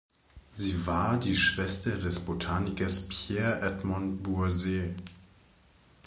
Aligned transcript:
Sie 0.53 0.87
war 0.87 1.19
die 1.19 1.35
Schwester 1.35 1.95
des 1.95 2.21
Botanikers 2.21 3.07
Pierre 3.07 3.61
Edmond 3.61 4.23
Boissier. 4.23 4.95